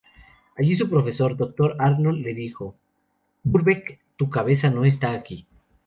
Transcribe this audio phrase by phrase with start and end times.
[0.57, 1.75] Allí su profesor Dr.
[1.77, 2.73] Arnold le dijo:
[3.43, 5.45] "Brubeck, tu cabeza no está aquí.